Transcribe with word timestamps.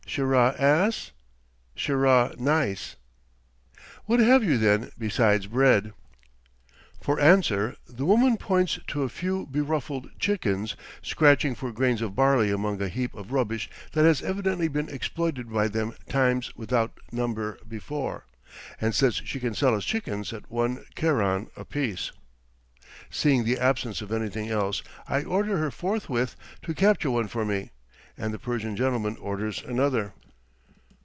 "Sheerah 0.13 0.59
ass?" 0.59 1.11
"Sheerah 1.73 2.33
neis." 2.37 2.97
"What 4.07 4.19
have 4.19 4.43
you 4.43 4.57
then 4.57 4.91
besides 4.97 5.47
bread?" 5.47 5.93
For 6.99 7.17
answer 7.17 7.77
the 7.87 8.03
woman 8.03 8.35
points 8.35 8.77
to 8.87 9.03
a 9.03 9.09
few 9.09 9.45
beruffled 9.45 10.09
chickens 10.19 10.75
scratching 11.01 11.55
for 11.55 11.71
grains 11.71 12.01
of 12.01 12.13
barley 12.13 12.51
among 12.51 12.81
a 12.81 12.89
heap 12.89 13.13
of 13.15 13.31
rubbish 13.31 13.69
that 13.93 14.03
has 14.03 14.21
evidently 14.21 14.67
been 14.67 14.89
exploited 14.89 15.49
by 15.49 15.69
them 15.69 15.95
times 16.09 16.53
without 16.57 16.91
number 17.13 17.57
before, 17.65 18.25
and 18.81 18.93
says 18.93 19.15
she 19.23 19.39
can 19.39 19.53
sell 19.53 19.73
us 19.73 19.85
chickens 19.85 20.33
at 20.33 20.51
one 20.51 20.83
keran 20.95 21.47
apiece. 21.55 22.11
Seeing 23.09 23.45
the 23.45 23.57
absence 23.57 24.01
of 24.01 24.11
anything 24.11 24.49
else, 24.49 24.81
I 25.07 25.23
order 25.23 25.57
her 25.59 25.71
forthwith 25.71 26.35
to 26.63 26.73
capture 26.73 27.11
one 27.11 27.29
for 27.29 27.45
me, 27.45 27.71
and 28.17 28.33
the 28.33 28.37
Persian 28.37 28.75
gentleman 28.75 29.15
orders 29.17 29.63
another. 29.63 30.13